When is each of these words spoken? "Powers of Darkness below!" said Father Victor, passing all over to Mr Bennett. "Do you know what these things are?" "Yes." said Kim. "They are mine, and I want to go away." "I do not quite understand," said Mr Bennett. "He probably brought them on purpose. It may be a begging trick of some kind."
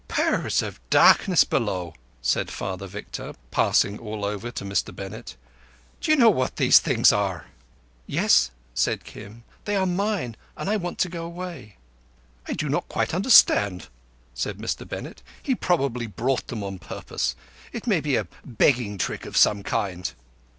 "Powers 0.07 0.63
of 0.63 0.79
Darkness 0.89 1.43
below!" 1.43 1.93
said 2.23 2.49
Father 2.49 2.87
Victor, 2.87 3.35
passing 3.51 3.99
all 3.99 4.25
over 4.25 4.49
to 4.49 4.65
Mr 4.65 4.95
Bennett. 4.95 5.35
"Do 6.01 6.09
you 6.09 6.17
know 6.17 6.31
what 6.31 6.55
these 6.55 6.79
things 6.79 7.13
are?" 7.13 7.45
"Yes." 8.07 8.49
said 8.73 9.03
Kim. 9.03 9.43
"They 9.65 9.75
are 9.75 9.85
mine, 9.85 10.37
and 10.57 10.71
I 10.71 10.75
want 10.75 10.97
to 10.99 11.09
go 11.09 11.23
away." 11.23 11.75
"I 12.47 12.53
do 12.53 12.67
not 12.67 12.89
quite 12.89 13.13
understand," 13.13 13.89
said 14.33 14.57
Mr 14.57 14.89
Bennett. 14.89 15.21
"He 15.43 15.53
probably 15.53 16.07
brought 16.07 16.47
them 16.47 16.63
on 16.63 16.79
purpose. 16.79 17.35
It 17.71 17.85
may 17.85 18.01
be 18.01 18.15
a 18.15 18.25
begging 18.43 18.97
trick 18.97 19.27
of 19.27 19.37
some 19.37 19.61
kind." 19.61 20.11